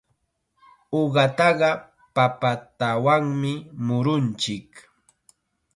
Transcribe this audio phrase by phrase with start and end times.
[0.99, 1.69] Uqataqa
[2.15, 3.53] papatanawmi
[3.85, 4.69] murunchik.